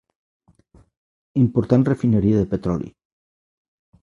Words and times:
Important 1.43 1.85
refineria 1.91 2.41
de 2.41 2.49
petroli. 2.55 2.91